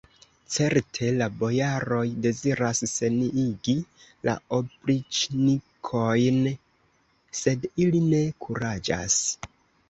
Certe, 0.53 1.09
la 1.17 1.25
bojaroj 1.41 2.05
deziras 2.25 2.81
neniigi 3.03 3.75
la 4.29 4.35
opriĉnikojn, 4.61 6.41
sed 7.43 7.69
ili 7.87 8.03
ne 8.09 8.25
kuraĝas! 8.47 9.21